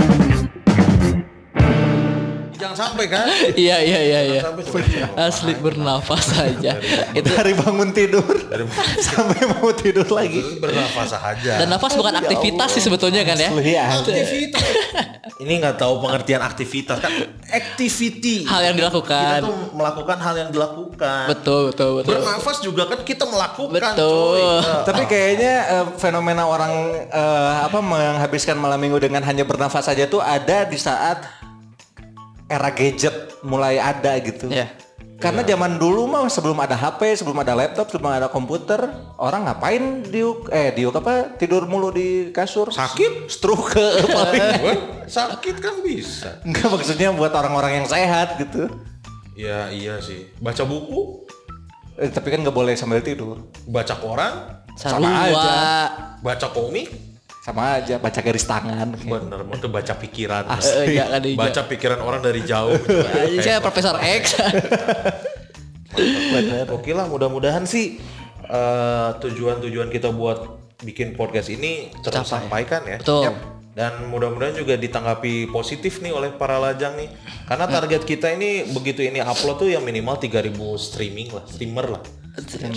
[2.64, 4.40] jangan sampai kan Iya iya iya iya.
[5.14, 6.80] Asli bernafas saja.
[7.12, 8.24] Itu Dari bangun tidur
[9.06, 10.40] sampai mau tidur lagi.
[10.56, 13.50] bernafas saja dan nafas bukan aktivitas sih sebetulnya kan ya.
[13.50, 13.84] Asli ya.
[13.92, 14.64] aktivitas
[15.36, 17.10] ini nggak tahu pengertian aktivitas kan
[17.50, 19.38] activity Hal yang kita dilakukan.
[19.42, 22.10] tuh melakukan hal yang dilakukan Betul betul betul.
[22.14, 24.38] bernafas juga kan kita melakukan Betul.
[24.38, 24.42] coy.
[24.84, 26.72] Tapi kayaknya eh, fenomena orang
[27.04, 31.20] eh, apa menghabiskan malam minggu dengan hanya bernafas saja tuh ada di saat
[32.46, 34.48] era gadget mulai ada gitu.
[34.48, 34.68] Iya.
[35.14, 38.82] Karena zaman dulu mah sebelum ada HP, sebelum ada laptop, sebelum ada komputer,
[39.16, 42.68] orang ngapain diuk eh diuk apa tidur mulu di kasur?
[42.68, 43.26] Sakit?
[43.26, 43.72] stroke
[44.10, 44.78] paling.
[45.06, 48.68] Sakit kan bisa Enggak maksudnya buat orang-orang yang sehat gitu.
[49.32, 51.24] ya iya sih baca buku
[51.94, 53.38] Eh, tapi kan nggak boleh sambil tidur.
[53.64, 54.34] baca koran
[54.74, 55.30] Sama Sarua.
[55.30, 55.54] aja.
[56.20, 56.90] baca komik
[57.44, 58.96] Sama aja baca garis tangan.
[58.96, 60.48] bener mau tuh baca pikiran
[60.88, 61.36] iya kan iya.
[61.36, 64.40] baca pikiran orang dari jauh Aja saya Profesor X.
[66.72, 68.00] Oke lah mudah-mudahan sih
[68.48, 72.96] eh, tujuan-tujuan kita buat bikin podcast ini tersampaikan ya.
[73.04, 73.28] Betul.
[73.28, 73.36] Yap.
[73.74, 77.12] Dan mudah-mudahan juga ditanggapi positif nih oleh para lajang nih.
[77.44, 80.48] Karena target kita ini begitu ini upload tuh ya minimal 3000
[80.80, 82.02] streaming lah, streamer lah.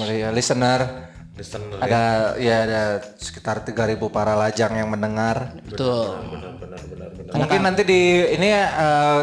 [0.10, 1.86] Ya, listener Listener ya.
[1.86, 2.04] ada
[2.42, 2.82] ya ada
[3.22, 5.54] sekitar 3000 para lajang yang mendengar.
[5.70, 6.18] Betul.
[6.34, 7.34] Benar benar benar benar.
[7.38, 8.02] Mungkin nanti di
[8.34, 9.22] ini ya eh,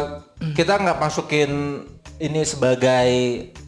[0.55, 1.51] kita nggak masukin
[2.15, 3.07] ini sebagai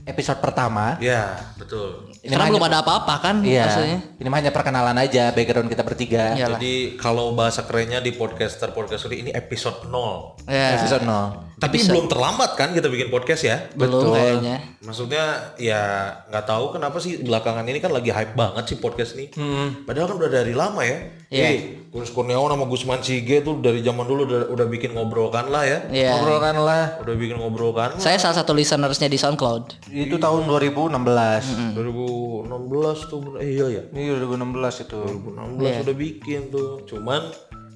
[0.07, 0.95] episode pertama.
[1.03, 2.07] Ya, betul.
[2.23, 3.67] Ini Karena mah belum ada apa-apa kan Iya.
[3.67, 3.99] maksudnya.
[4.19, 6.35] Ini mah hanya perkenalan aja background kita bertiga.
[6.35, 6.59] Iyalah.
[6.59, 10.39] Jadi kalau bahasa kerennya di podcaster podcast ini episode 0.
[10.47, 10.79] Ya.
[10.79, 11.46] Episode 0.
[11.57, 13.57] Tapi belum terlambat kan kita bikin podcast ya?
[13.73, 14.77] Belum kayaknya.
[14.77, 15.23] Maksudnya
[15.57, 15.81] ya
[16.29, 19.33] nggak tahu kenapa sih belakangan ini kan lagi hype banget sih podcast nih.
[19.81, 20.97] Padahal kan udah dari lama ya.
[21.27, 21.47] Iya.
[21.49, 21.57] Eh,
[21.89, 25.79] Gus Kurniawan sama Gusman Sige tuh dari zaman dulu udah, udah bikin ngobrolkan lah ya.
[25.89, 26.13] Iya.
[26.13, 26.83] Ngobrolkan lah.
[27.01, 27.89] Udah bikin ngobrolkan.
[27.97, 29.89] Saya salah satu listenersnya di SoundCloud.
[29.89, 31.73] Itu tahun 2016.
[31.73, 33.83] 2016 tuh bener- eh, iya ya.
[33.89, 34.93] Ini 2016 itu.
[34.93, 36.85] 2016 udah bikin tuh.
[36.85, 37.33] Cuman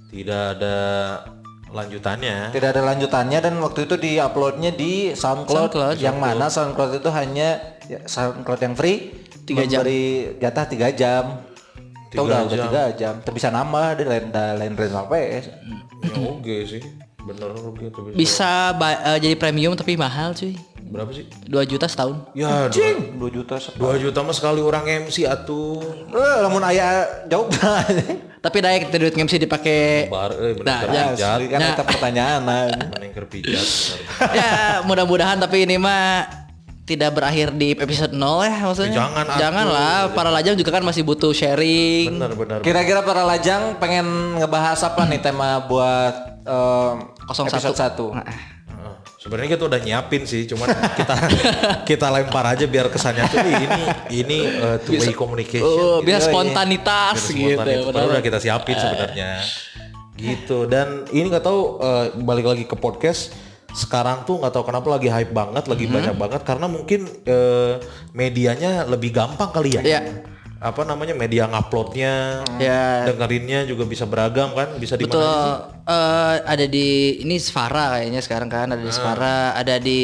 [0.08, 0.78] tidak ada
[1.72, 2.52] lanjutannya.
[2.52, 5.96] Tidak ada lanjutannya dan waktu itu di uploadnya di SoundCloud, SoundCloud.
[5.98, 7.50] yang mana SoundCloud itu hanya
[7.86, 9.80] ya, SoundCloud yang free Tiga jam.
[9.80, 10.04] memberi
[10.38, 11.24] jatah 3 jam.
[12.08, 13.14] Itu udah udah 3 jam.
[13.20, 15.46] Terus bisa nambah di lain da- lain rental PS.
[16.02, 16.82] ya oke sih.
[17.22, 18.14] Bener oke bisa.
[18.14, 20.54] Bisa ba- eh, jadi premium tapi mahal cuy.
[20.92, 21.24] Berapa sih?
[21.48, 22.20] 2 juta setahun.
[22.36, 23.80] Ya, dua, 2 juta sekali.
[23.80, 25.80] dua juta mah sekali orang MC atuh.
[26.12, 27.48] Eh, lamun aya jauh
[28.44, 31.40] Tapi daek duit MC dipakai Bar, eh, bener Nah, ya.
[31.40, 31.72] Kan Nah.
[31.72, 32.42] itu pertanyaan.
[32.44, 33.68] Mending kerpijat.
[34.36, 34.52] ya
[34.84, 36.28] mudah-mudahan tapi ini mah
[36.84, 38.92] tidak berakhir di episode 0 ya maksudnya.
[38.92, 39.40] Eh, jangan, atuh.
[39.40, 42.20] Janganlah, para lajang juga kan masih butuh sharing.
[42.20, 42.60] bener bener.
[42.60, 44.04] Kira-kira para lajang pengen
[44.36, 46.96] ngebahas apa nih tema buat em,
[47.32, 47.48] 01.
[47.48, 48.12] episode 1?
[49.22, 50.66] Sebenarnya kita udah nyiapin sih, cuman
[50.98, 51.14] kita
[51.94, 53.82] kita lempar aja biar kesannya tuh "Ih, ini
[54.18, 55.62] ini uh, two way communication.
[55.62, 56.10] Oh, gitu.
[56.10, 57.54] biar spontanitas Biar gitu.
[57.54, 57.86] spontan itu.
[57.86, 59.30] Padahal udah kita siapin sebenarnya.
[60.18, 60.58] Gitu.
[60.66, 63.30] Dan ini nggak tahu uh, balik lagi ke podcast
[63.72, 65.94] sekarang tuh nggak tahu kenapa lagi hype banget, lagi Mhm.
[65.94, 67.78] banyak banget karena mungkin uh,
[68.12, 69.82] medianya lebih gampang kali ya.
[69.86, 70.02] Iya.
[70.62, 73.10] Apa namanya media nguploadnya, Ya.
[73.10, 75.26] dengerinnya juga bisa beragam kan, bisa di Betul.
[75.82, 78.86] eh, ada di ini Sfara kayaknya sekarang kan ada Ah.
[78.86, 80.02] di Sfara, ada di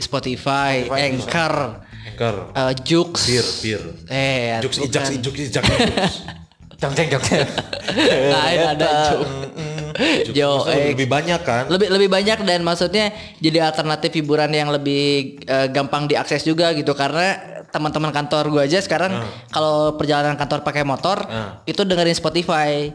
[0.00, 3.12] Spotify, Anchor, Anchor, eh, Jux.
[3.28, 3.82] bir, bir.
[4.08, 5.64] Eh, Jux ijak ijak ijak
[6.78, 7.48] jeng jong jeng.
[8.32, 8.90] Lain ada.
[10.30, 11.64] Jo, Maksudnya eh, lebih banyak kan?
[11.66, 13.10] lebih lebih banyak dan maksudnya
[13.42, 18.78] jadi alternatif hiburan yang lebih eh, gampang diakses juga gitu karena teman-teman kantor gua aja
[18.78, 19.24] sekarang Ah.
[19.48, 21.24] kalau perjalanan kantor pakai motor
[21.64, 22.90] itu dengerin Spotify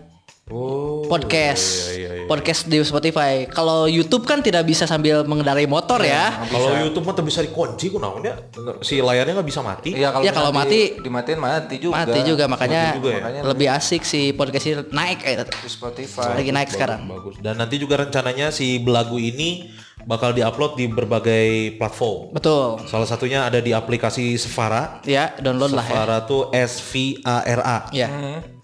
[0.45, 2.27] Oh, podcast iya, iya, iya.
[2.27, 7.15] podcast di Spotify kalau YouTube kan tidak bisa sambil mengendarai motor ya Kalau YouTube mah
[7.15, 8.35] tuh bisa dikunci ku naon ya?
[8.79, 9.95] Si layarnya nggak bisa mati.
[9.95, 11.95] Iya kalau Ya, kalau mati- dimatiin mati juga.
[11.95, 13.19] mati juga makanya Mati juga ya?
[13.23, 16.35] Makanya lebih asik si podcastnya naik eh, di Spotify.
[16.35, 17.39] lagi naik sekarang Bagus.
[17.39, 19.71] Dan nanti juga rencananya si belagu ini
[20.03, 22.31] bakal diupload di berbagai platform.
[22.31, 24.99] betul Salah satunya ada di aplikasi Sefara.
[25.01, 27.77] ya download lah ya Sefara tuh S V A R A.
[27.89, 28.09] ya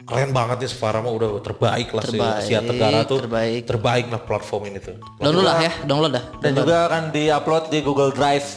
[0.02, 3.22] Keren banget nih Sefara mah udah terbaik lah Terbaik, Asia Tenggara tuh.
[3.22, 3.62] terbaik.
[3.64, 4.98] Terbaik lah platform ini tuh.
[5.18, 8.48] download lah ya download dah Dan juga akan diupload di Google Drive.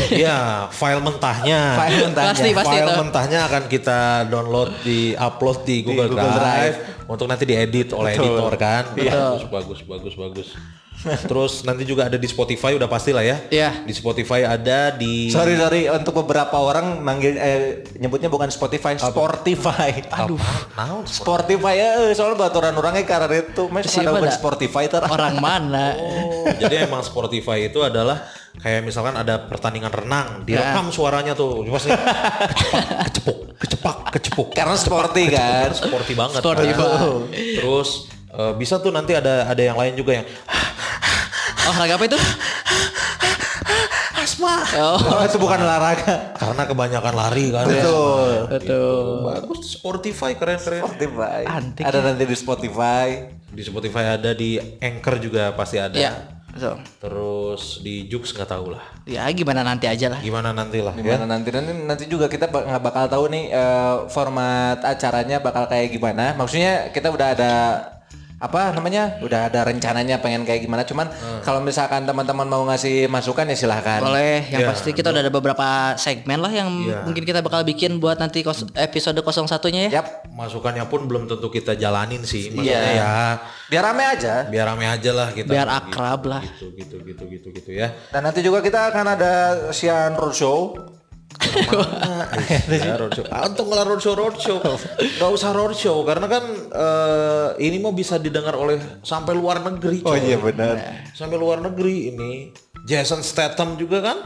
[0.00, 0.38] Iya,
[0.80, 1.76] file mentahnya.
[1.76, 2.32] File mentahnya.
[2.32, 2.96] Pasti, pasti file itu.
[2.96, 8.24] mentahnya akan kita download di upload di Google, Google Drive, untuk nanti diedit oleh Betul.
[8.32, 8.84] editor kan.
[8.96, 9.12] Iya.
[9.12, 10.48] Bagus, bagus, bagus, bagus.
[11.00, 13.40] Terus nanti juga ada di Spotify udah pasti lah ya.
[13.48, 13.84] Iya.
[13.88, 20.04] Di Spotify ada di Sorry sorry untuk beberapa orang manggil eh, nyebutnya bukan Spotify, Spotify.
[20.12, 20.36] Aduh.
[20.76, 21.08] Naon?
[21.08, 24.32] Spotify ya, eh, soalnya baturan orangnya karena itu mas Siapa ada?
[24.32, 25.02] Spotify ter.
[25.08, 28.20] orang mana Oh, jadi emang Spotify itu adalah
[28.60, 31.64] kayak misalkan ada pertandingan renang, direkam suaranya tuh.
[31.70, 34.48] Pasti kecepak, kecepuk, kecepak, kecepuk.
[34.52, 35.70] Karena sporty kan.
[35.72, 36.40] Sporty banget.
[36.44, 36.76] Sporty kan.
[36.76, 37.12] banget.
[37.62, 37.88] Terus
[38.36, 40.26] eh, bisa tuh nanti ada ada yang lain juga yang
[41.70, 42.18] olahraga apa itu
[44.12, 44.54] asma.
[44.76, 46.34] oh Oh, itu bukan olahraga.
[46.36, 47.64] Karena kebanyakan lari kan.
[47.64, 48.30] Betul.
[48.48, 50.82] betul Bagus Spotify keren-keren.
[50.82, 51.40] Spotify.
[51.46, 53.06] Antik Ada nanti di Spotify.
[53.46, 55.96] Di Spotify ada di Anchor juga pasti ada.
[55.96, 56.12] ya
[56.50, 58.82] betul Terus di Jux nggak tahu lah.
[59.06, 61.02] ya gimana nanti aja lah Gimana nanti lah ya.
[61.14, 65.94] Gimana nanti nanti nanti juga kita nggak bakal tahu nih eh, format acaranya bakal kayak
[65.94, 66.34] gimana.
[66.34, 67.52] Maksudnya kita udah ada
[68.40, 69.20] apa namanya?
[69.20, 70.80] Udah ada rencananya pengen kayak gimana.
[70.82, 74.00] Cuman kalau misalkan teman-teman mau ngasih masukan ya silahkan.
[74.00, 77.04] boleh yang Ya, pasti kita udah ada beberapa segmen lah yang Ya.
[77.04, 80.06] mungkin kita bakal bikin buat nanti kos- episode 01 nya ya Yap.
[80.30, 82.48] Masukannya pun belum tentu kita jalanin sih.
[82.48, 82.96] Maksudnya Iya.
[82.96, 83.12] ya
[83.68, 84.34] Biar rame aja.
[84.46, 85.46] biar rame aja lah kita.
[85.46, 87.92] biar akrab lah Gitu gitu gitu gitu gitu ya.
[88.08, 89.32] Dan nanti juga kita akan ada
[89.70, 90.72] sian roadshow.
[92.70, 93.24] Ya, roadshow.
[93.32, 98.54] Ah, untuk ngelar roadshow roadshow, nggak usah roadshow karena kan eh, ini mau bisa didengar
[98.56, 100.04] oleh sampai luar negeri.
[100.04, 101.06] Oh iya benar.
[101.16, 102.52] Sampai luar negeri ini.
[102.84, 104.18] Jason Statham juga kan?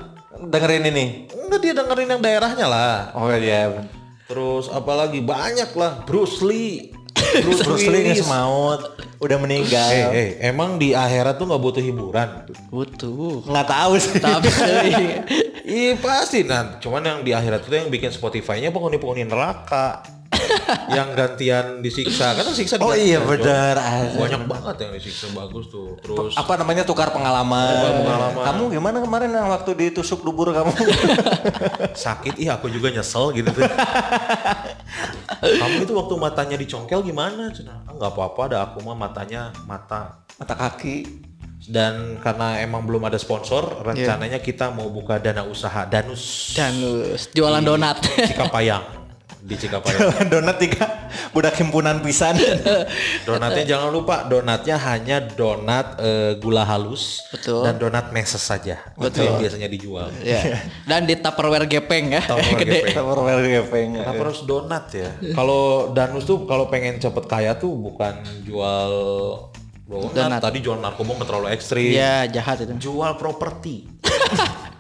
[0.51, 1.31] Dengerin ini.
[1.31, 2.99] Enggak dia dengerin yang daerahnya lah.
[3.15, 3.87] Oh iya.
[4.27, 6.91] Terus apalagi banyak lah Bruce Lee.
[7.15, 8.81] Bruce, Bruce Lee nggak maut,
[9.19, 9.91] udah meninggal.
[9.91, 12.29] Eh, eh, emang di akhirat tuh nggak butuh hiburan?
[12.71, 14.19] butuh Nggak tahu sih.
[14.23, 14.49] tapi
[15.65, 20.05] Iya pasti nah, cuman yang di akhirat itu yang bikin Spotify-nya penghuni-penghuni neraka.
[20.97, 23.79] yang gantian disiksa kan siksa Oh iya benar.
[24.19, 25.95] Banyak banget yang disiksa bagus tuh.
[26.03, 28.03] Terus Apa namanya tukar pengalaman.
[28.03, 28.43] pengalaman.
[28.43, 30.75] Kamu gimana kemarin yang waktu ditusuk dubur kamu?
[32.05, 33.63] sakit iya aku juga nyesel gitu tuh.
[35.45, 37.53] Kamu itu waktu matanya dicongkel gimana?
[37.53, 37.85] Cina?
[37.85, 41.31] Nggak apa-apa ada aku mah matanya mata Mata kaki.
[41.65, 46.53] Dan karena emang belum ada sponsor rencananya kita mau buka dana usaha danus.
[46.53, 47.33] Danus.
[47.33, 48.05] Jualan donat.
[48.05, 49.05] Cikapayang.
[49.45, 50.25] Di Cikapayang.
[50.33, 51.13] Donat tiga.
[51.37, 52.33] Budak himpunan pisan.
[53.29, 57.61] donatnya jangan lupa donatnya hanya donat eh, gula halus Betul.
[57.61, 58.81] dan donat meses saja.
[58.97, 60.09] Itu yang biasanya dijual.
[60.25, 62.25] Ya dan di tupperware gepeng ya.
[62.25, 62.73] Tupperware gede.
[62.89, 62.95] Gepeng.
[62.97, 63.89] Tupperware gepeng.
[64.01, 65.13] Kenapa harus donat ya?
[65.37, 68.93] Kalau danus tuh kalau pengen cepet kaya tuh bukan jual
[69.85, 70.41] donat, Donat.
[70.41, 71.93] tadi jual narkoba nggak terlalu ekstrim.
[71.93, 73.85] ya jahat itu Jual properti.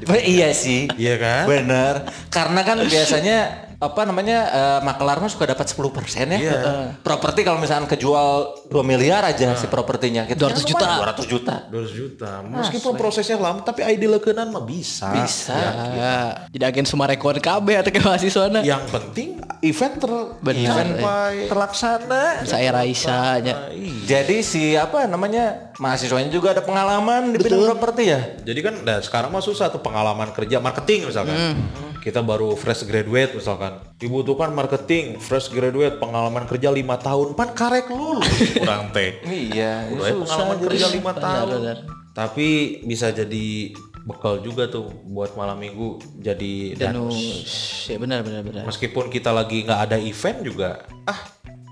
[0.00, 0.88] Iya sih.
[0.96, 1.44] Iya kan?
[1.44, 2.08] Bener.
[2.32, 5.80] Karena kan biasanya apa namanya eh, makelar mah suka dapat 10%
[6.28, 6.36] ya.
[6.36, 6.52] Iya.
[6.52, 10.36] Eh, properti kalau misalkan kejual 2 miliar aja si propertinya gitu.
[10.36, 10.86] 200 juta.
[11.16, 11.54] 200 juta.
[11.72, 12.30] 200 juta.
[12.44, 15.08] Meskipun prosesnya lama tapi ID lekenan mah bisa.
[15.16, 15.56] Bisa.
[15.96, 19.28] Ya, jadi agen Sumarekon KB atau ke mahasiswa Yang penting
[19.64, 20.12] event ter
[20.44, 20.76] Benar.
[20.76, 22.24] sampai Terlaksana.
[22.44, 23.72] Saya Raisa nya.
[24.04, 28.20] Jadi si apa namanya mahasiswanya juga ada pengalaman di bidang properti ya.
[28.44, 31.56] Jadi kan nah sekarang mah susah tuh pengalaman kerja marketing misalkan.
[32.00, 33.76] Kita baru fresh graduate misalkan.
[34.00, 37.36] Dibutuhkan marketing, fresh graduate, pengalaman kerja lima tahun.
[37.36, 39.20] Pan karek lulus kurang teh.
[39.28, 41.48] Iya, Udah pengalaman kerja lima tahun.
[41.60, 41.78] benar.
[42.16, 42.48] Tapi
[42.88, 43.76] bisa jadi
[44.08, 47.12] bekal juga tuh buat malam minggu jadi danus.
[47.12, 47.52] Danus.
[47.86, 48.64] Ya benar benar benar.
[48.64, 50.70] Meskipun kita lagi nggak ada event juga,
[51.04, 51.20] ah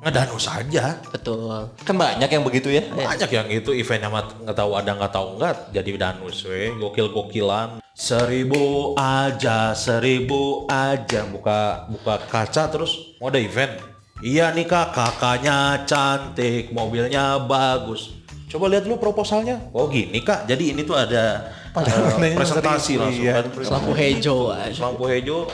[0.02, 0.94] ngedanus aja.
[1.11, 1.68] Betul.
[1.82, 2.82] Kan banyak yang begitu ya.
[2.90, 6.70] Banyak yang itu eventnya mah nggak tahu ada nggak tahu nggak jadi danus we.
[6.78, 11.26] Gokil gokilan seribu aja seribu aja.
[11.26, 13.74] Buka buka kaca terus mau ada event.
[14.22, 14.94] Iya nih kak.
[14.94, 18.14] Kakaknya cantik mobilnya bagus.
[18.48, 19.61] Coba lihat dulu proposalnya.
[19.74, 20.48] Oh gini kak.
[20.48, 23.32] Jadi ini tuh ada eh, presentasi langsung Iya.
[23.36, 24.80] kan Lampu hijau aja.
[24.80, 25.46] lampu hijau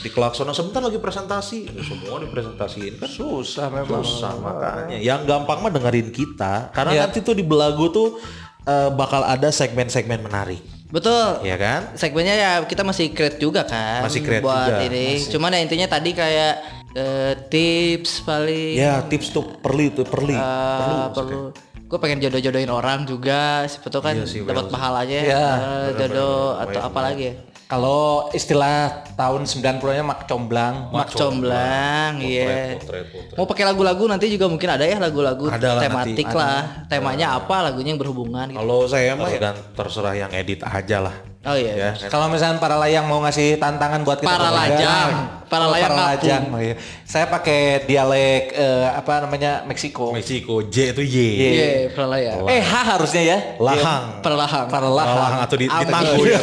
[0.00, 4.00] di klaksonan sebentar lagi presentasi semua dipresentasiin kan Susah memang.
[4.00, 4.96] Susah makanya.
[4.96, 7.00] Yang gampang mah dengerin kita karena Iya.
[7.04, 8.20] nanti tuh di belagu tuh
[8.62, 11.40] eh, bakal ada segmen-segmen menarik, Betul.
[11.42, 11.92] ya kan?
[11.94, 14.04] Segmennya ya kita masih create juga kan.
[14.04, 15.16] Masih create buat juga, ini.
[15.26, 16.54] Cuman ya intinya tadi kayak
[16.92, 20.34] eh, tips paling Ya tips tuh perli tuh perli.
[20.34, 21.56] eh, perlu.
[21.90, 25.86] Gue pengen jodoh-jodohin orang juga, siapa tuh kan Iya sih, dapat well, pahalanya Iya, eh,
[25.98, 27.34] jodoh atau apa lagi ya?
[27.66, 30.90] Kalau istilah tahun 90-nya mak comblang.
[30.90, 32.74] Mak comblang, iya.
[32.78, 33.34] potret.
[33.38, 36.34] Mau pakai lagu-lagu nanti juga mungkin ada ya lagu-lagu tematik nanti.
[36.34, 36.86] lah.
[36.90, 38.58] Temanya apa, lagunya yang berhubungan gitu.
[38.58, 41.29] Kalau saya mah dan terserah yang edit aja lah.
[41.40, 41.72] Oh iya.
[41.72, 45.10] Ya, Kalau misalnya para layang mau ngasih tantangan buat kita Para lajang.
[45.48, 46.12] Para Oh, layang para ngapung.
[46.20, 46.42] lajang.
[46.52, 46.74] Oh, iya.
[47.02, 50.12] Saya pakai dialek eh, apa namanya Meksiko.
[50.12, 51.16] Meksiko J itu Y.
[51.32, 52.44] Iya, perlayan.
[52.44, 53.38] Eh H harusnya ya.
[53.56, 54.20] Lahang.
[54.20, 54.68] Perlahang.
[54.68, 55.16] Para Para lahang.
[55.16, 56.40] lahang atau di, ditangguh ya.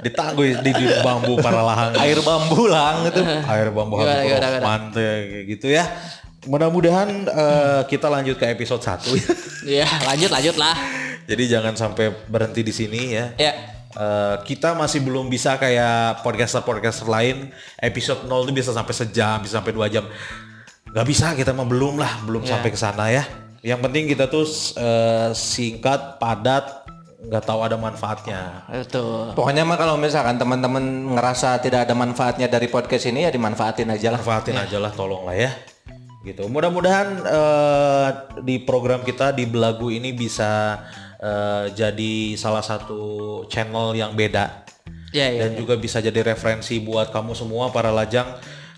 [0.00, 1.92] ditangguh di, di bambu para lahang.
[2.00, 3.20] Air bambu lang itu.
[3.22, 4.64] air bambu Gimana, habis gimana, gimana?
[4.64, 5.84] mantai kayak gitu ya.
[6.42, 9.28] Mudah-mudahan eh, kita lanjut ke episode 1 ya.
[9.62, 10.74] Iya, lanjut lanjut lah.
[11.22, 13.36] Jadi jangan sampai berhenti di sini ya.
[13.36, 13.52] Ya.
[13.92, 19.60] Eh, kita masih belum bisa kayak podcaster-podcaster lain episode 0 itu bisa sampai sejam, bisa
[19.60, 20.08] sampai dua jam.
[20.92, 23.24] Gak bisa kita mah belum lah, belum sampai ke sana ya.
[23.60, 24.48] Yang penting kita tuh
[24.80, 26.88] eh, singkat, padat,
[27.28, 28.64] nggak tahu ada manfaatnya.
[28.72, 29.36] Betul.
[29.36, 34.16] Pokoknya mah kalau misalkan teman-teman ngerasa tidak ada manfaatnya dari podcast ini ya dimanfaatin aja
[34.16, 34.20] lah.
[34.24, 35.52] Manfaatin aja lah, tolong lah ya.
[36.24, 36.48] Gitu.
[36.48, 38.08] Mudah-mudahan eh,
[38.40, 40.80] di program kita di Belagu ini bisa
[41.22, 44.66] eh, jadi salah satu channel yang beda.
[45.12, 45.44] Ya, ya.
[45.44, 48.32] dan juga bisa jadi referensi buat kamu semua para lajang.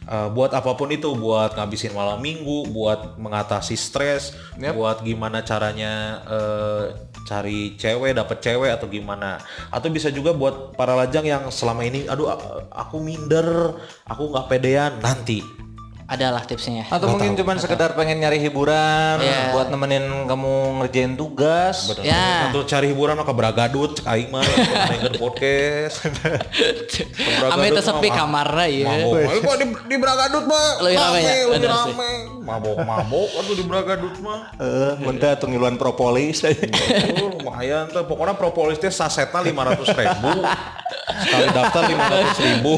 [0.05, 4.37] Eh, buat apa pun itu buat ngabisin malam minggu buat mengatasi stres
[4.77, 6.85] buat gimana caranya eh,
[7.25, 9.41] cari cewek dapet cewek atau gimana.
[9.73, 12.37] Atau bisa juga buat para lajang yang selama ini aduh
[12.69, 14.93] aku minder aku nggak pedean.
[15.01, 15.64] Nanti
[16.05, 16.85] Adalah tipsnya.
[16.93, 19.57] Atau mungkin cuma sekedar pengen nyari hiburan Iya.
[19.57, 20.53] buat nemenin kamu
[20.85, 21.89] ngerjain tugas.
[22.05, 22.53] Ya.
[22.53, 24.45] atau cari hiburan mah ke Bragadut cek aing mah
[24.93, 26.05] main podcast
[27.49, 28.85] Ame teu sepi kamarna ieu.
[28.85, 29.57] Mabok.
[29.57, 30.69] Di, di Bragadut mah.
[30.85, 31.33] Lebih rame ya?
[31.33, 31.65] Sih.
[31.65, 32.11] rame.
[32.45, 34.53] Mabok mabok aduh di Bragadut mah.
[34.61, 36.45] Eh, muntah atau ngiluan propolis.
[37.17, 38.05] Lumayan tuh.
[38.05, 40.45] Pokoknya propolis teh sasetnya lima ratus ribu.
[41.25, 42.73] Sekali daftar lima ratus ribu.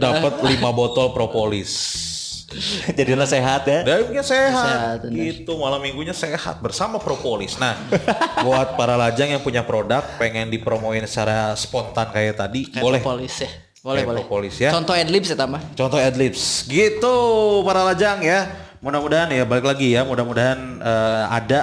[0.00, 2.08] Dapat lima botol propolis.
[2.98, 3.80] Jadilah sehat ya.
[3.86, 7.54] Dagingnya sehat, Sehat, gitu malam minggunya sehat bersama propolis.
[7.56, 7.78] Nah,
[8.46, 12.98] buat para lajang yang punya produk pengen dipromoin secara spontan kayak tadi, boleh.
[13.00, 13.50] Polis ya.
[13.80, 14.20] Boleh, Kayak boleh.
[14.20, 14.70] propolis ya.
[14.76, 15.60] Contoh adlibs ya tambah.
[15.72, 16.68] Contoh adlibs.
[16.68, 17.16] Gitu
[17.64, 18.44] para lajang ya.
[18.84, 20.04] Mudah-mudahan ya balik lagi ya.
[20.04, 21.60] Mudah-mudahan eh, ada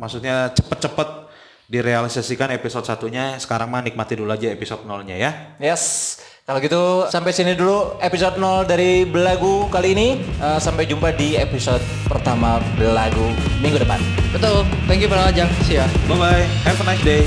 [0.00, 1.28] maksudnya cepet-cepet
[1.68, 3.36] direalisasikan episode satunya.
[3.36, 5.30] Sekarang mah nikmati dulu aja episode nolnya ya.
[5.60, 6.16] Yes.
[6.52, 10.20] Kalau gitu sampai sini dulu episode 0 dari Belagu kali ini.
[10.20, 13.32] Eh, sampai jumpa di episode pertama Belagu
[13.64, 13.96] minggu depan.
[14.36, 14.68] Betul.
[14.84, 15.48] Thank you para lajang.
[15.64, 15.88] See ya.
[16.04, 16.44] Bye bye.
[16.68, 17.24] Have a nice day.